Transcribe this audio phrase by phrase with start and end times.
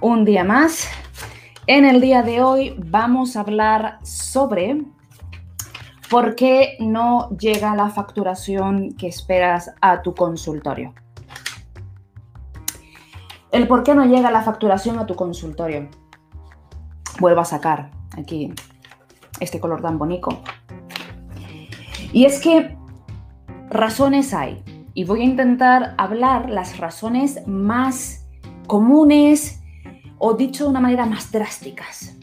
[0.00, 0.88] un día más.
[1.66, 4.82] En el día de hoy vamos a hablar sobre
[6.08, 10.94] por qué no llega la facturación que esperas a tu consultorio.
[13.50, 15.88] El por qué no llega la facturación a tu consultorio.
[17.18, 18.52] Vuelvo a sacar aquí
[19.40, 20.42] este color tan bonito.
[22.12, 22.76] Y es que
[23.68, 24.62] razones hay.
[24.94, 28.26] Y voy a intentar hablar las razones más
[28.66, 29.57] comunes
[30.18, 32.14] o dicho de una manera más drásticas.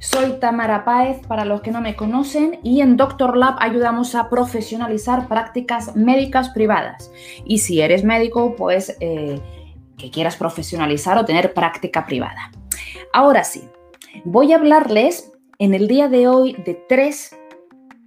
[0.00, 4.30] Soy Tamara Páez, para los que no me conocen, y en Doctor Lab ayudamos a
[4.30, 7.12] profesionalizar prácticas médicas privadas.
[7.44, 9.40] Y si eres médico, pues eh,
[9.98, 12.50] que quieras profesionalizar o tener práctica privada.
[13.12, 13.68] Ahora sí,
[14.24, 17.36] voy a hablarles en el día de hoy de tres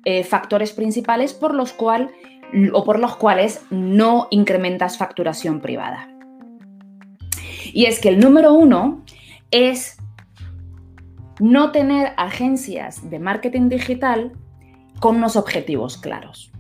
[0.06, 2.12] eh, factores principales por los, cual,
[2.74, 6.10] o por los cuales no incrementas facturación privada.
[7.72, 9.04] Y es que el número uno
[9.54, 9.98] es
[11.40, 14.34] no tener agencias de marketing digital
[15.00, 16.52] con unos objetivos claros.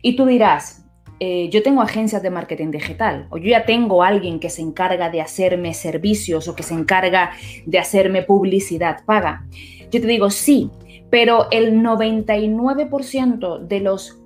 [0.00, 0.86] Y tú dirás,
[1.18, 5.10] eh, yo tengo agencias de marketing digital o yo ya tengo alguien que se encarga
[5.10, 7.32] de hacerme servicios o que se encarga
[7.66, 9.44] de hacerme publicidad paga.
[9.90, 10.70] Yo te digo, sí,
[11.10, 14.20] pero el 99% de los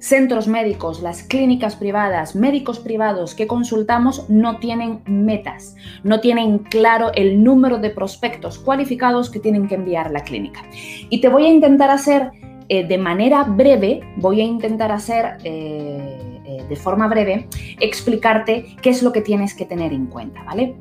[0.00, 7.12] centros médicos, las clínicas privadas, médicos privados que consultamos no tienen metas, no tienen claro
[7.14, 10.62] el número de prospectos cualificados que tienen que enviar la clínica.
[11.10, 12.30] Y te voy a intentar hacer
[12.68, 17.46] eh, de manera breve, voy a intentar hacer eh, eh, de forma breve,
[17.78, 20.76] explicarte qué es lo que tienes que tener en cuenta, ¿vale?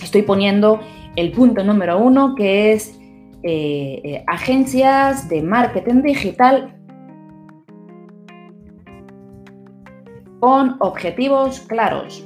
[0.00, 0.80] Estoy poniendo
[1.16, 2.94] el punto número uno que es
[4.26, 6.77] agencias de marketing digital
[10.40, 12.24] con objetivos claros.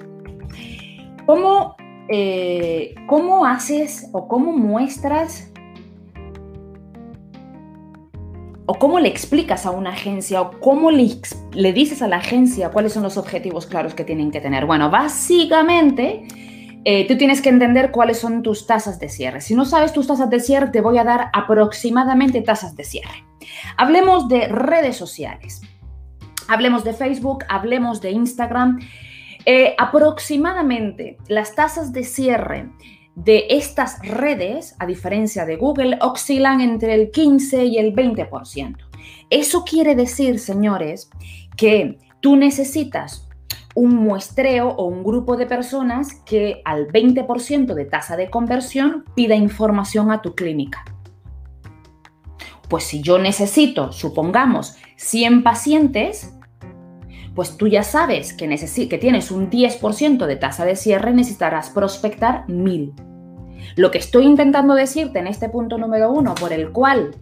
[1.27, 1.77] ¿Cómo,
[2.09, 5.53] eh, ¿Cómo haces o cómo muestras
[8.67, 11.09] o cómo le explicas a una agencia o cómo le,
[11.53, 14.67] le, dices a la agencia cuáles son los objetivos claros que tienen que tener?
[14.67, 16.27] Bueno, básicamente
[16.85, 19.41] eh, tú tienes que entender cuáles son tus tasas de cierre.
[19.41, 23.25] Si no sabes tus tasas de cierre, te voy a dar aproximadamente tasas de cierre.
[23.77, 25.63] Hablemos de redes sociales.
[26.49, 28.81] Hablemos de Facebook, hablemos de Instagram.
[29.45, 32.71] Eh, aproximadamente las tasas de cierre
[33.15, 38.77] de estas redes, a diferencia de Google, oscilan entre el 15 y el 20%.
[39.31, 41.11] Eso quiere decir, señores,
[41.57, 43.29] que tú necesitas
[43.75, 49.35] un muestreo o un grupo de personas que al 20% de tasa de conversión pida
[49.35, 50.85] información a tu clínica.
[52.69, 56.35] Pues si yo necesito, supongamos, 100 pacientes,
[57.35, 58.49] pues tú ya sabes que,
[58.89, 62.93] que tienes un 10% de tasa de cierre, necesitarás prospectar 1000.
[63.77, 67.17] Lo que estoy intentando decirte en este punto número uno, por el cual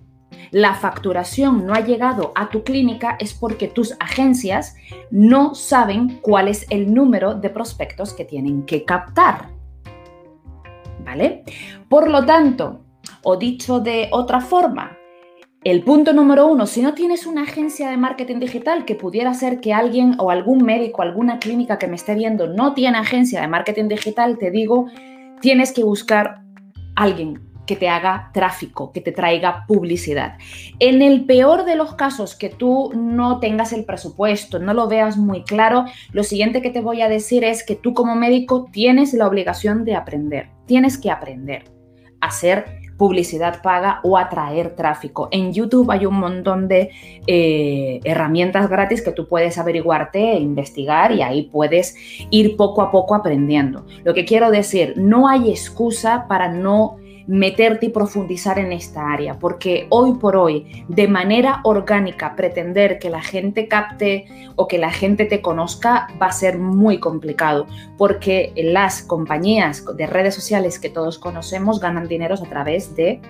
[0.51, 4.75] la facturación no ha llegado a tu clínica, es porque tus agencias
[5.11, 9.51] no saben cuál es el número de prospectos que tienen que captar.
[11.05, 11.45] ¿Vale?
[11.89, 12.84] Por lo tanto,
[13.22, 14.97] o dicho de otra forma,
[15.62, 19.60] el punto número uno, si no tienes una agencia de marketing digital, que pudiera ser
[19.60, 23.48] que alguien o algún médico, alguna clínica que me esté viendo no tiene agencia de
[23.48, 24.87] marketing digital, te digo,
[25.43, 26.41] tienes que buscar
[26.97, 30.38] alguien que te haga tráfico, que te traiga publicidad.
[30.78, 35.19] En el peor de los casos que tú no tengas el presupuesto, no lo veas
[35.19, 39.12] muy claro, lo siguiente que te voy a decir es que tú como médico tienes
[39.12, 41.65] la obligación de aprender, tienes que aprender
[42.22, 45.31] a hacer publicidad paga o atraer tráfico.
[45.33, 46.91] En YouTube hay un montón de
[47.27, 51.97] eh, herramientas gratis que tú puedes averiguarte e investigar y ahí puedes
[52.28, 53.87] ir poco a poco aprendiendo.
[54.05, 56.99] Lo que quiero decir, no hay excusa para no
[57.30, 63.08] meterte y profundizar en esta área, porque hoy por hoy, de manera orgánica, pretender que
[63.08, 64.26] la gente capte
[64.56, 70.06] o que la gente te conozca va a ser muy complicado, porque las compañías de
[70.09, 73.21] redes sociales que todos conocemos ganan dinero a través de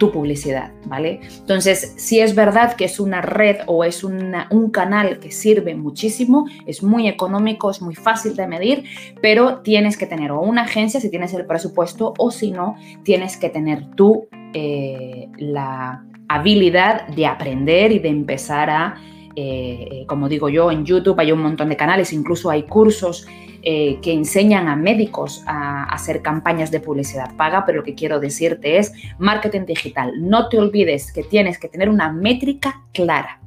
[0.00, 1.20] tu publicidad, ¿vale?
[1.40, 6.46] Entonces, si es verdad que es una red o es un canal que sirve muchísimo,
[6.66, 8.84] es muy económico, es muy fácil de medir,
[9.20, 13.36] pero tienes que tener o una agencia si tienes el presupuesto o si no, tienes
[13.36, 18.94] que tener tú eh, la habilidad de aprender y de empezar a
[19.42, 23.26] eh, eh, como digo yo, en YouTube hay un montón de canales, incluso hay cursos
[23.62, 28.20] eh, que enseñan a médicos a, hacer campañas de publicidad paga, pero lo que quiero
[28.20, 30.12] decirte es marketing digital.
[30.18, 33.40] No te olvides que tienes que tener una métrica clara.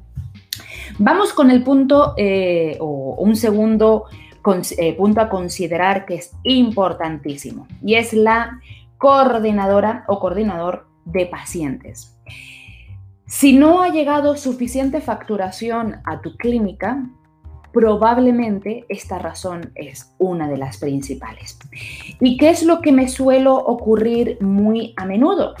[0.98, 2.16] Vamos con el punto
[2.80, 4.06] o un segundo
[4.96, 8.60] punto a considerar que es importantísimo y es la
[8.98, 12.16] coordinadora o coordinador de pacientes.
[13.26, 17.08] Si no ha llegado suficiente facturación a tu clínica,
[17.72, 21.58] probablemente esta razón es una de las principales.
[22.20, 25.54] ¿Y qué es lo que me suelo ocurrir muy a menudo?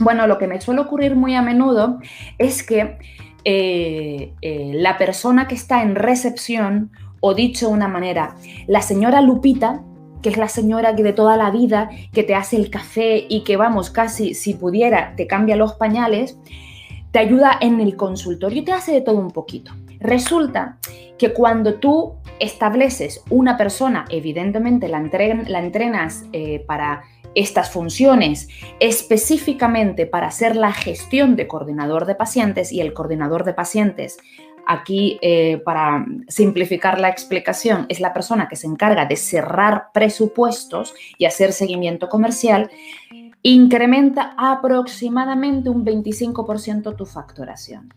[0.00, 1.98] Bueno, lo que me suele ocurrir muy a menudo
[2.38, 2.98] es que
[3.44, 6.90] eh, eh, la persona que está en recepción,
[7.20, 8.34] o dicho de una manera,
[8.66, 9.82] la señora Lupita,
[10.22, 13.44] que es la señora que de toda la vida, que te hace el café y
[13.44, 16.38] que vamos, casi si pudiera, te cambia los pañales,
[17.20, 19.72] ayuda en el consultorio te hace de todo un poquito.
[20.00, 20.78] Resulta
[21.18, 27.02] que cuando tú estableces una persona, evidentemente la, entrenas eh, para
[27.34, 28.48] estas funciones
[28.80, 34.18] específicamente para hacer la gestión de coordinador de pacientes y el coordinador de pacientes,
[34.66, 40.94] aquí eh, para simplificar la explicación, es la persona que se encarga de cerrar presupuestos
[41.16, 42.70] y hacer seguimiento comercial,
[43.42, 47.94] incrementa aproximadamente un 25% tu facturación.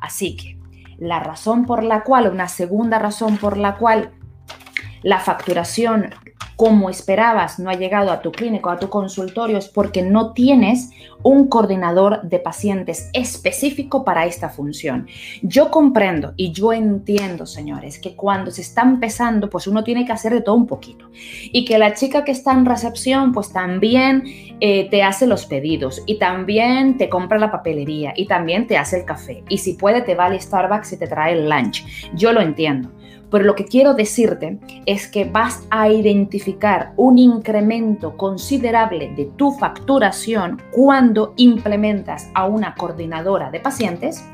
[0.00, 0.58] Así que
[0.98, 4.12] la razón por la cual, una segunda razón por la cual
[5.02, 6.10] la facturación
[6.56, 10.90] como esperabas no ha llegado a tu clínico, a tu consultorio, es porque no tienes
[11.22, 15.06] un coordinador de pacientes específico para esta función.
[15.42, 20.12] Yo comprendo y yo entiendo, señores, que cuando se está empezando, pues uno tiene que
[20.12, 21.10] hacer de todo un poquito.
[21.52, 24.24] Y que la chica que está en recepción, pues también
[24.60, 28.98] eh, te hace los pedidos y también te compra la papelería y también te hace
[28.98, 29.42] el café.
[29.48, 31.84] Y si puede, te va al Starbucks y te trae el lunch.
[32.14, 32.90] Yo lo entiendo.
[33.34, 39.50] Pero lo que quiero decirte es que vas a identificar un incremento considerable de tu
[39.50, 44.24] facturación cuando implementas a una coordinadora de pacientes,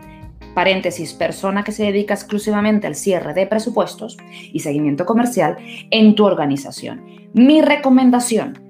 [0.54, 4.18] paréntesis, persona que se dedica exclusivamente al cierre de presupuestos
[4.52, 5.56] y seguimiento comercial
[5.90, 7.02] en tu organización.
[7.32, 8.69] Mi recomendación,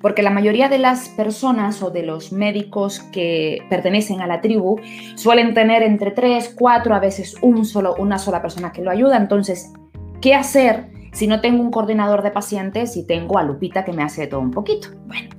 [0.00, 4.80] porque la mayoría de las personas o de los médicos que pertenecen a la tribu
[5.14, 9.16] suelen tener entre tres, cuatro, a veces un solo, una sola persona que lo ayuda.
[9.16, 9.72] Entonces,
[10.20, 14.02] ¿qué hacer si no tengo un coordinador de pacientes y tengo a Lupita que me
[14.02, 14.88] hace todo un poquito?
[15.06, 15.30] Bueno,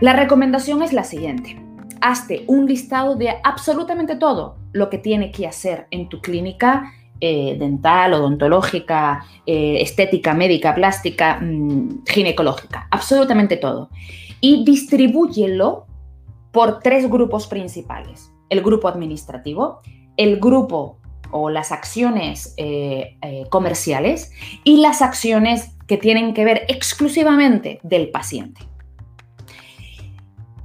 [0.00, 1.60] la recomendación es la siguiente.
[2.00, 6.92] Hazte un listado de absolutamente todo lo que tiene que hacer en tu clínica
[7.26, 13.88] eh, dental, odontológica, eh, estética, médica, plástica, mm, ginecológica, absolutamente todo.
[14.42, 15.86] Y distribúyelo
[16.52, 18.30] por tres grupos principales.
[18.50, 19.80] El grupo administrativo,
[20.18, 20.98] el grupo
[21.30, 23.16] o las acciones eh,
[23.48, 24.30] comerciales
[24.62, 28.60] y las acciones que tienen que ver exclusivamente del paciente.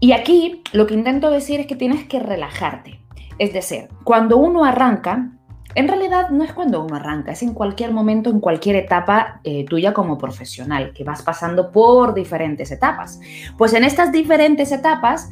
[0.02, 3.00] Y aquí lo que intento decir es que tienes que relajarte.
[3.38, 5.39] Es decir, cuando uno arranca,
[5.76, 9.66] en realidad no es cuando uno arranca, es en cualquier momento, en cualquier etapa eh,
[9.66, 13.20] tuya como profesional, que vas pasando por diferentes etapas.
[13.58, 15.32] Pues en estas diferentes etapas,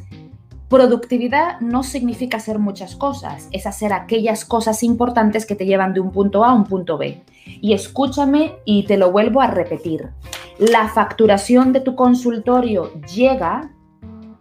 [0.68, 6.00] productividad no significa hacer muchas cosas, es hacer aquellas cosas importantes que te llevan de
[6.00, 7.22] un punto A a un punto B.
[7.44, 10.10] Y escúchame y te lo vuelvo a repetir.
[10.58, 13.70] La facturación de tu consultorio llega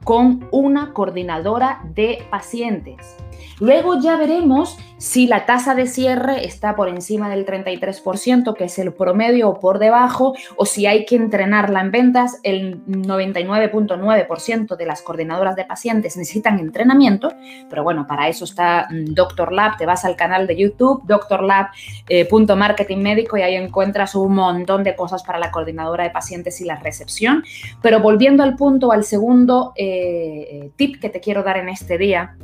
[0.03, 3.17] con una coordinadora de pacientes.
[3.59, 8.79] Luego ya veremos si la tasa de cierre está por encima del 33%, que es
[8.79, 12.39] el promedio, o por debajo, o si hay que entrenarla en ventas.
[12.43, 17.31] El 99.9% de las coordinadoras de pacientes necesitan entrenamiento,
[17.69, 19.77] pero bueno, para eso está mm, Doctor Lab.
[19.77, 24.95] Te vas al canal de YouTube, doctorlab.marketing eh, médico, y ahí encuentras un montón de
[24.95, 27.43] cosas para la coordinadora de pacientes y la recepción.
[27.81, 31.97] Pero volviendo al punto, al segundo eh, eh, tip que te quiero dar en este
[31.97, 32.35] día,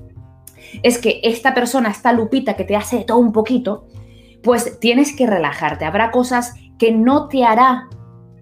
[0.81, 3.87] es que esta persona, esta lupita que te hace todo un poquito,
[4.41, 5.85] pues tienes que relajarte.
[5.85, 7.87] Habrá cosas que no te hará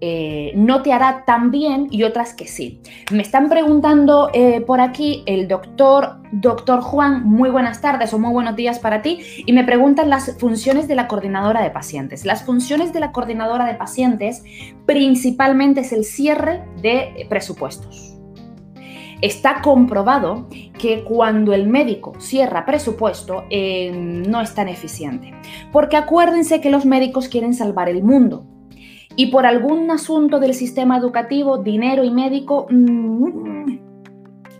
[0.04, 2.80] eh, no te hará tan bien y otras que sí.
[3.12, 8.32] Me están preguntando eh, por aquí el doctor, doctor Juan, muy buenas tardes o muy
[8.32, 12.24] buenos días para ti, y me preguntan las funciones de la coordinadora de pacientes.
[12.24, 14.42] Las funciones de la coordinadora de pacientes
[14.86, 18.11] principalmente es el cierre de presupuestos.
[19.22, 20.48] Está comprobado
[20.78, 25.32] que cuando el médico cierra presupuesto eh, no es tan eficiente.
[25.70, 28.44] Porque acuérdense que los médicos quieren salvar el mundo.
[29.16, 33.91] Y por algún asunto del sistema educativo, dinero y médico, mm,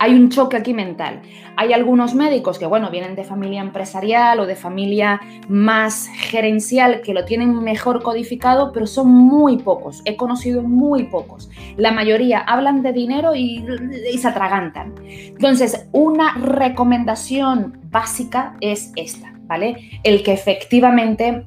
[0.02, 1.22] hay un choque aquí mental.
[1.54, 7.14] Hay algunos médicos que, bueno, vienen de familia empresarial o de familia más gerencial que
[7.14, 10.02] lo tienen mejor codificado, pero son muy pocos.
[10.04, 11.50] He conocido muy pocos.
[11.76, 13.64] La mayoría hablan de dinero y,
[14.12, 14.92] y se atragantan.
[15.06, 20.00] Entonces, una recomendación básica es esta, ¿vale?
[20.02, 21.44] El que efectivamente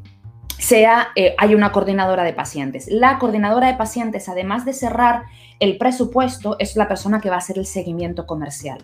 [0.61, 2.87] sea, eh, hay una coordinadora de pacientes.
[2.89, 5.23] La coordinadora de pacientes, además de cerrar
[5.59, 8.79] el presupuesto, es la persona que va a hacer el seguimiento comercial.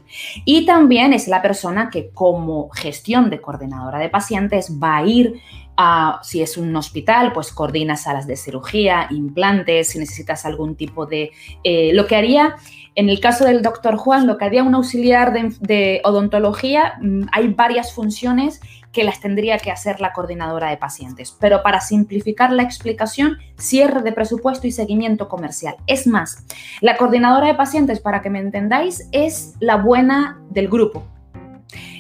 [0.46, 5.42] Y también es la persona que como gestión de coordinadora de pacientes va a ir
[5.78, 11.06] a, si es un hospital, pues coordina salas de cirugía, implantes, si necesitas algún tipo
[11.06, 11.32] de...
[11.64, 12.56] Eh, lo que haría
[12.96, 17.48] en el caso del doctor Juan, lo que haría un auxiliar de, odontología, mm, hay
[17.54, 18.60] varias funciones
[18.92, 21.36] que las tendría que hacer la coordinadora de pacientes.
[21.40, 25.76] Pero para simplificar la explicación, cierre de presupuesto y seguimiento comercial.
[25.88, 26.46] Es más,
[26.82, 31.04] la coordinadora de pacientes, para que me entendáis, es la buena del grupo.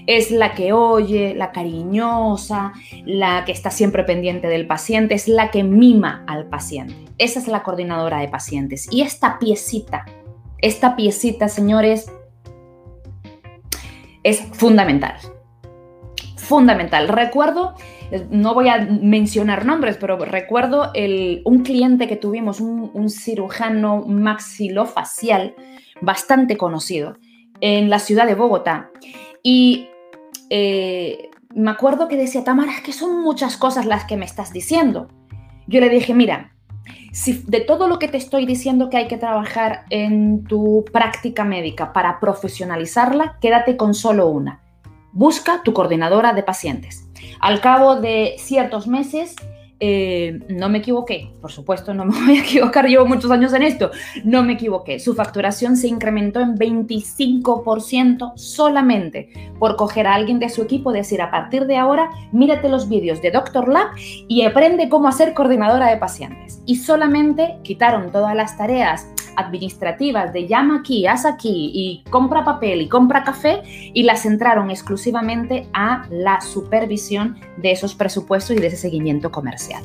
[0.08, 2.74] Es la que oye, la cariñosa,
[3.06, 6.96] la que está siempre pendiente del paciente, es la que mima al paciente.
[7.18, 8.88] Esa es la coordinadora de pacientes.
[8.92, 10.06] Y esta piecita
[10.62, 12.12] esta piecita, señores,
[14.24, 15.16] es fundamental.
[16.52, 17.08] Fundamental.
[17.08, 17.76] Recuerdo,
[18.30, 20.92] no voy a mencionar nombres, pero recuerdo
[21.46, 25.56] un cliente que tuvimos, un, cirujano maxilofacial
[26.02, 27.16] bastante conocido
[27.62, 28.92] en la ciudad de Bogotá.
[29.42, 29.88] Y
[30.50, 34.52] eh, me acuerdo que decía, Tamara, es que son muchas cosas las que me estás
[34.52, 35.08] diciendo.
[35.68, 36.52] Yo le dije, mira,
[37.14, 41.46] si de todo lo que te estoy diciendo que hay que trabajar en tu práctica
[41.46, 44.62] médica para profesionalizarla, quédate con solo una.
[45.14, 47.08] Busca tu coordinadora de pacientes.
[47.40, 49.36] Al cabo de ciertos meses,
[49.84, 53.64] eh, no me equivoqué, por supuesto no me voy a equivocar, llevo muchos años en
[53.64, 53.90] esto,
[54.24, 60.50] no me equivoqué, su facturación se incrementó en 25% solamente por coger a alguien de
[60.50, 64.88] su equipo, decir a partir de ahora, mírate los vídeos de Doctor Lab y aprende
[64.88, 66.62] cómo hacer coordinadora de pacientes.
[66.68, 72.82] Y solamente quitaron todas las tareas administrativas de llama aquí, haz aquí y compra papel
[72.82, 78.68] y compra café y las centraron exclusivamente a la supervisión de esos presupuestos y de
[78.68, 79.84] ese seguimiento comercial.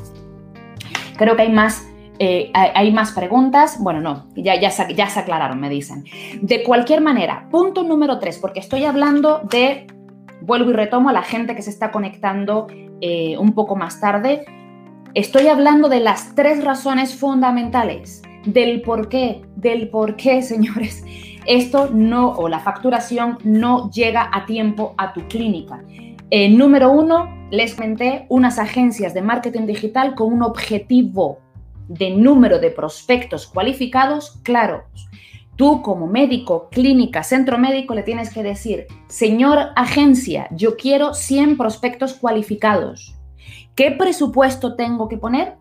[1.17, 1.87] Creo que hay más
[2.19, 3.77] eh, hay más preguntas.
[3.79, 6.03] Bueno, no, ya, se aclararon, me dicen.
[6.41, 9.87] De cualquier manera, punto número tres, porque estoy hablando de,
[10.41, 12.67] vuelvo y retomo a la gente que se está conectando
[13.01, 14.45] eh, un poco más tarde,
[15.13, 21.03] estoy hablando de las tres razones fundamentales del por qué, del por qué, señores,
[21.45, 25.83] esto no, o la facturación no llega a tiempo a tu clínica.
[26.29, 31.39] Eh, número uno, les comenté unas agencias de marketing digital con un objetivo
[31.87, 34.83] de número de prospectos cualificados claros.
[35.55, 41.57] Tú como médico, clínica, centro médico, le tienes que decir, señor agencia, yo quiero 100
[41.57, 43.15] prospectos cualificados.
[43.73, 45.55] ¿Qué presupuesto tengo que poner?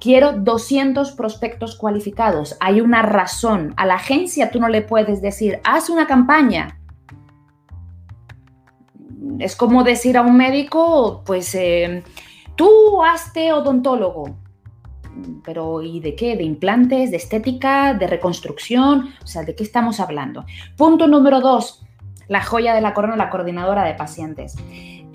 [0.00, 2.56] Quiero 200 prospectos cualificados.
[2.60, 3.74] Hay una razón.
[3.76, 6.78] A la agencia tú no le puedes decir, haz una campaña.
[9.38, 12.02] Es como decir a un médico, pues eh,
[12.54, 14.36] tú hazte odontólogo.
[15.44, 16.36] Pero ¿y de qué?
[16.36, 17.10] ¿De implantes?
[17.10, 17.94] ¿De estética?
[17.94, 19.14] ¿De reconstrucción?
[19.22, 20.44] O sea, ¿de qué estamos hablando?
[20.76, 21.86] Punto número dos,
[22.28, 24.56] la joya de la corona, la coordinadora de pacientes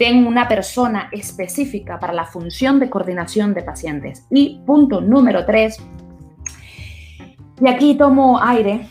[0.02, 4.26] tengo una persona específica para la función de coordinación de pacientes.
[4.32, 5.78] Y punto número tres,
[7.62, 8.88] y aquí tomo aire,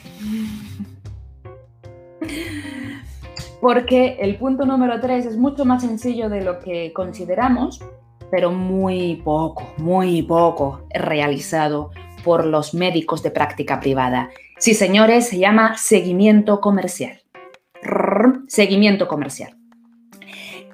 [3.60, 7.80] porque el punto número tres es mucho más sencillo de lo que consideramos,
[8.30, 11.90] pero muy poco, muy poco realizado
[12.22, 14.30] por los médicos de práctica privada.
[14.58, 17.20] Sí, señores, se llama seguimiento comercial.
[18.46, 19.59] Seguimiento comercial.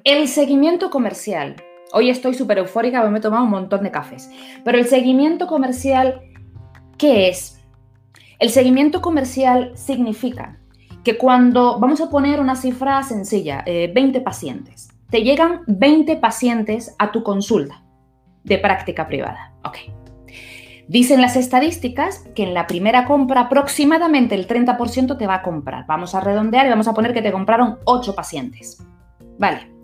[0.07, 1.57] El seguimiento comercial.
[1.91, 4.31] Hoy estoy súper eufórica me he tomado un montón de cafés.
[4.63, 6.21] Pero el seguimiento comercial,
[6.97, 7.61] ¿qué es?
[8.39, 10.61] El seguimiento comercial significa
[11.03, 16.95] que cuando, vamos a poner una cifra sencilla, 20 eh, pacientes, te llegan 20 pacientes
[16.99, 17.83] a tu consulta
[18.45, 19.55] de práctica privada.
[19.65, 19.77] Ok.
[20.87, 25.85] Dicen las estadísticas que en la primera compra aproximadamente el 30% te va a comprar.
[25.85, 28.81] Vamos a redondear y vamos a poner que te compraron 8 pacientes.
[29.37, 29.76] Vale.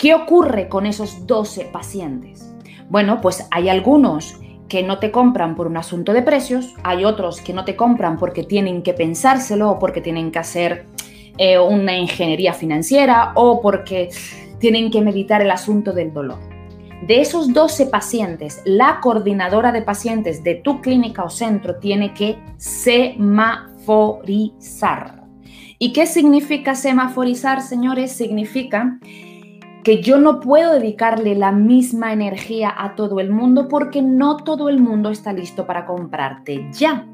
[0.00, 2.50] ¿Qué ocurre con esos 12 pacientes?
[2.88, 7.42] Bueno, pues hay algunos que no te compran por un asunto de precios, hay otros
[7.42, 10.86] que no te compran porque tienen que pensárselo o porque tienen que hacer
[11.36, 14.08] eh, una ingeniería financiera o porque
[14.58, 16.38] tienen que meditar el asunto del dolor.
[17.06, 22.38] De esos 12 pacientes, la coordinadora de pacientes de tu clínica o centro tiene que
[22.56, 25.24] semaforizar.
[25.78, 28.12] ¿Y qué significa semaforizar, señores?
[28.12, 28.98] Significa
[29.82, 34.68] que yo no puedo dedicarle la misma energía a todo el mundo porque no todo
[34.68, 37.06] el mundo está listo para comprarte ya.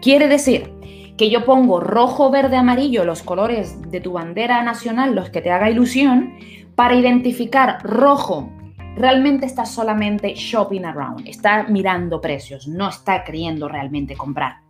[0.00, 0.72] Quiere decir
[1.16, 5.50] que yo pongo rojo, verde, amarillo, los colores de tu bandera nacional, los que te
[5.50, 6.34] haga ilusión,
[6.74, 8.50] para identificar rojo
[8.96, 14.60] realmente está solamente shopping around, está mirando precios, no está queriendo realmente comprar.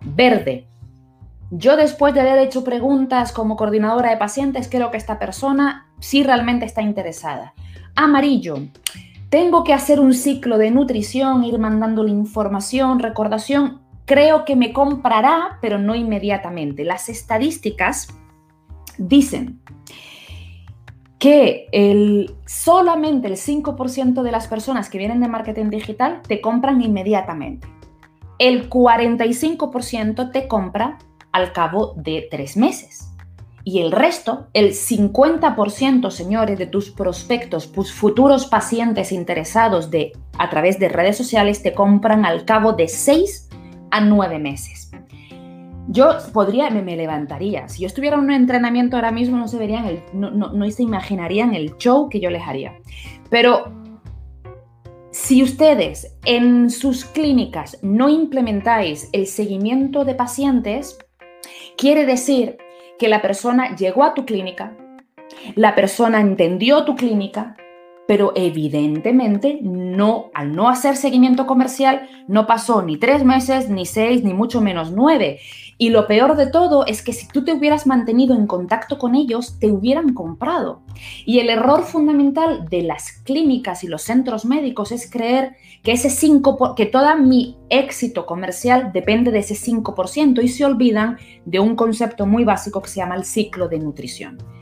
[0.00, 0.68] Verde.
[1.50, 6.22] Yo después de haber hecho preguntas como coordinadora de pacientes, creo que esta persona sí
[6.22, 7.54] realmente está interesada.
[7.94, 8.58] Amarillo.
[9.28, 13.80] Tengo que hacer un ciclo de nutrición, ir mandándole información, recordación.
[14.04, 16.84] Creo que me comprará, pero no inmediatamente.
[16.84, 18.08] Las estadísticas
[18.98, 19.60] dicen
[21.18, 26.82] que el, solamente el 5% de las personas que vienen de marketing digital te compran
[26.82, 27.68] inmediatamente.
[28.38, 30.98] El 45% te compra
[31.36, 33.12] al cabo de tres meses.
[33.62, 40.48] Y el resto, el 50%, señores, de tus prospectos, tus futuros pacientes interesados de, a
[40.48, 43.48] través de redes sociales, te compran al cabo de seis
[43.90, 44.90] a nueve meses.
[45.88, 47.68] Yo podría, me, levantaría.
[47.68, 51.76] Si yo estuviera en un entrenamiento ahora mismo, no se verían, no se imaginarían el
[51.76, 52.72] show que yo les haría.
[53.30, 53.72] Pero
[55.10, 60.98] si ustedes en sus clínicas no implementáis el seguimiento de pacientes,
[61.76, 62.58] quiere decir
[62.98, 64.76] que la persona llegó a tu clínica,
[65.54, 67.56] la persona entendió tu clínica,
[68.06, 74.22] pero evidentemente no, al no hacer seguimiento comercial, no pasó ni tres meses, ni seis,
[74.22, 75.40] ni mucho menos nueve.
[75.78, 79.14] Y lo peor de todo es que si tú te hubieras mantenido en contacto con
[79.14, 80.80] ellos, te hubieran comprado.
[81.26, 86.08] Y el error fundamental de las clínicas y los centros médicos es creer que ese
[86.08, 91.76] 5 que todo mi éxito comercial depende de ese 5% y se olvidan de un
[91.76, 94.55] concepto muy básico que se llama el ciclo de nutrición.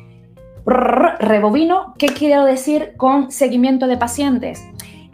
[0.66, 4.64] Rebobino, ¿qué quiero decir con seguimiento de pacientes?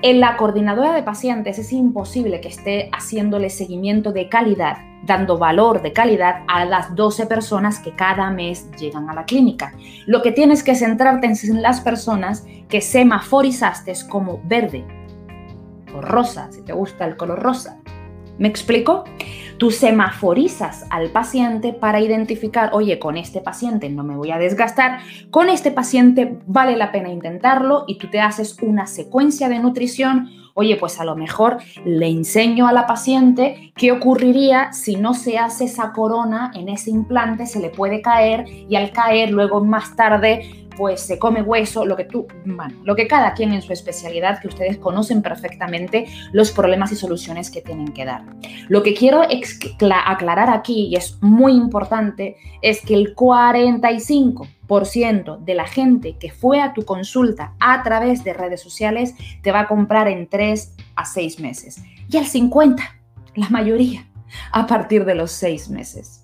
[0.01, 5.83] En la coordinadora de pacientes es imposible que esté haciéndole seguimiento de calidad, dando valor
[5.83, 9.75] de calidad a las 12 personas que cada mes llegan a la clínica.
[10.07, 14.85] Lo que tienes que centrarte en las personas que semaforizaste como verde
[15.95, 17.81] o rosa, si te gusta el color rosa.
[18.41, 19.05] ¿Me explico?
[19.59, 25.01] Tú semaforizas al paciente para identificar, oye, con este paciente no me voy a desgastar,
[25.31, 30.31] con este paciente vale la pena intentarlo y tú te haces una secuencia de nutrición.
[30.55, 35.37] Oye, pues a lo mejor le enseño a la paciente qué ocurriría si no se
[35.37, 39.95] hace esa corona en ese implante, se le puede caer y al caer luego más
[39.97, 43.75] tarde pues se come hueso, lo que tú, bueno, lo que cada quien en su
[43.75, 48.25] especialidad, que ustedes conocen perfectamente los problemas y soluciones que tienen que dar.
[48.69, 49.21] Lo que quiero
[50.07, 56.63] aclarar aquí, y es muy importante, es que el 45% de la gente que fue
[56.63, 61.05] a tu consulta a través de redes sociales te va a comprar en 3 a
[61.05, 61.83] 6 meses.
[62.09, 62.79] Y el 50%,
[63.35, 64.09] la mayoría,
[64.51, 66.20] a partir de los 6 meses.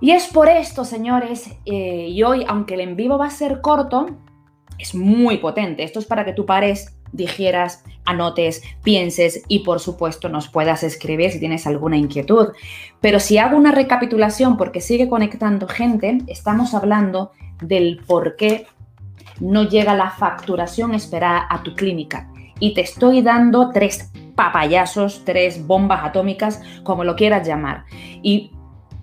[0.00, 3.60] Y es por esto, señores, eh, y hoy, aunque el en vivo va a ser
[3.60, 4.06] corto,
[4.78, 5.82] es muy potente.
[5.82, 11.32] Esto es para que tú pares, digieras, anotes, pienses y por supuesto nos puedas escribir
[11.32, 12.48] si tienes alguna inquietud.
[13.00, 18.66] Pero si hago una recapitulación porque sigue conectando gente, estamos hablando del por qué
[19.40, 22.30] no llega la facturación esperada a tu clínica.
[22.60, 27.84] Y te estoy dando tres papayazos, tres bombas atómicas, como lo quieras llamar.
[28.22, 28.52] Y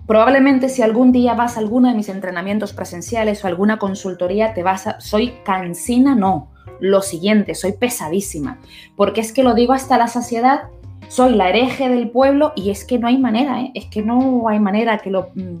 [0.06, 4.62] Probablemente si algún día vas a alguno de mis entrenamientos presenciales o alguna consultoría, te
[4.62, 5.00] vas a...
[5.00, 6.52] Soy cansina, no.
[6.80, 8.58] Lo siguiente, soy pesadísima.
[8.96, 10.64] Porque es que lo digo hasta la saciedad,
[11.08, 13.72] soy la hereje del pueblo y es que no hay manera, ¿eh?
[13.74, 15.30] es que no hay manera que lo...
[15.34, 15.58] Mm,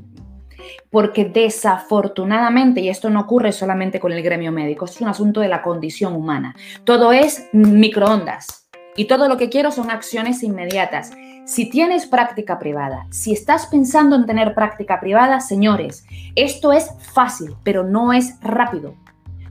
[0.90, 5.48] porque desafortunadamente, y esto no ocurre solamente con el gremio médico, es un asunto de
[5.48, 6.54] la condición humana.
[6.84, 8.65] Todo es microondas.
[8.96, 11.12] Y todo lo que quiero son acciones inmediatas.
[11.44, 16.04] Si tienes práctica privada, si estás pensando en tener práctica privada, señores,
[16.34, 18.94] esto es fácil, pero no es rápido.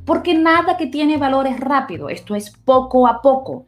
[0.03, 3.65] Porque nada que tiene valor es rápido, esto es poco a poco.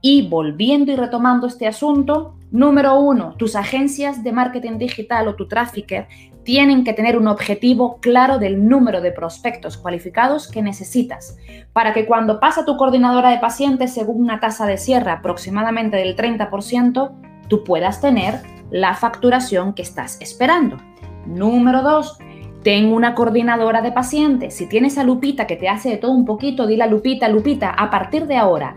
[0.00, 5.48] Y volviendo y retomando este asunto, número uno, tus agencias de marketing digital o tu
[5.48, 6.08] trafficker
[6.44, 11.36] tienen que tener un objetivo claro del número de prospectos cualificados que necesitas,
[11.74, 16.16] para que cuando pasa tu coordinadora de pacientes según una tasa de cierre aproximadamente del
[16.16, 17.12] 30%,
[17.48, 20.78] tú puedas tener la facturación que estás esperando.
[21.26, 22.18] Número dos,
[22.62, 24.54] ten una coordinadora de pacientes.
[24.54, 27.90] Si tienes a Lupita que te hace de todo un poquito, dile Lupita, Lupita, a
[27.90, 28.74] partir de ahora,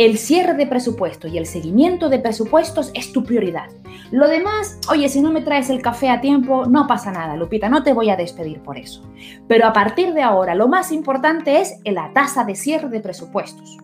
[0.00, 3.68] el cierre de presupuesto y el seguimiento de presupuestos es tu prioridad.
[4.10, 7.68] Lo demás, oye, si no me traes el café a tiempo, no pasa nada, Lupita,
[7.68, 9.02] no te voy a despedir por eso.
[9.46, 13.76] Pero a partir de ahora, lo más importante es la tasa de cierre de presupuestos.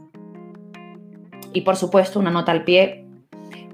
[1.52, 3.04] Y por supuesto, una nota al pie,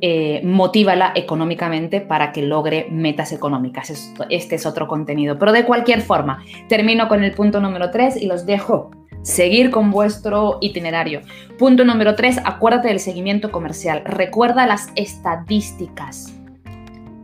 [0.01, 4.13] eh, motívala económicamente para que logre metas económicas.
[4.31, 5.39] este es otro contenido.
[5.39, 8.91] Pero de cualquier forma, termino con el punto número 3 y los dejo
[9.23, 11.23] seguir con vuestro itinerario.
[11.59, 14.03] Punto número tres, acuérdate del seguimiento comercial.
[14.05, 16.35] Recuerda las estadísticas.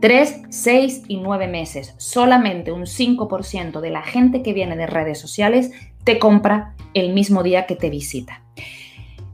[0.01, 1.93] 3, 6 y 9 meses.
[1.97, 5.71] Solamente un 5% de la gente que viene de redes sociales
[6.03, 8.41] te compra el mismo día que te visita.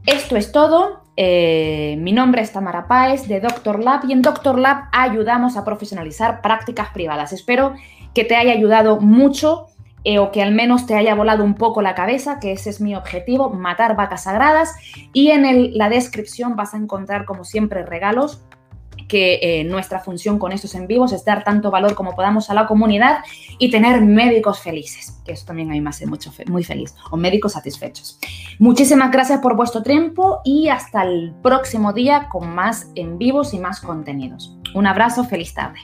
[0.04, 1.04] Esto es todo.
[1.16, 5.64] Eh, mi nombre es Tamara Páez de Doctor Lab y en Doctor Lab ayudamos a
[5.64, 7.32] profesionalizar prácticas privadas.
[7.32, 7.74] Espero
[8.12, 9.68] que te haya ayudado mucho
[10.08, 12.80] eh, o que al menos te haya volado un poco la cabeza, que ese es
[12.80, 14.72] mi objetivo, matar vacas sagradas.
[15.12, 18.44] Y en la descripción vas a encontrar, como siempre, regalos
[19.08, 22.54] que eh, nuestra función con estos en vivos es dar tanto valor como podamos a
[22.54, 23.24] la comunidad
[23.58, 27.16] y tener médicos felices, que eso también a mí me hace mucho muy feliz, o
[27.16, 28.20] médicos satisfechos.
[28.60, 33.58] Muchísimas gracias por vuestro tiempo y hasta el próximo día con más en vivos y
[33.58, 34.56] más contenidos.
[34.72, 35.80] Un abrazo, feliz tarde.